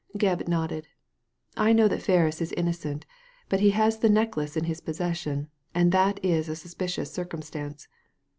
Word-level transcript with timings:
Gebb 0.17 0.47
nodded. 0.47 0.87
I 1.55 1.73
know 1.73 1.87
that 1.87 2.01
Ferris 2.01 2.41
is 2.41 2.51
innocent, 2.53 3.05
but 3.49 3.59
he 3.59 3.69
had 3.69 3.93
the 4.01 4.09
necklace 4.09 4.57
in 4.57 4.63
his 4.63 4.81
possession, 4.81 5.47
and 5.75 5.91
that 5.91 6.19
is 6.25 6.49
a 6.49 6.55
suspicious 6.55 7.13
circumstance." 7.13 7.87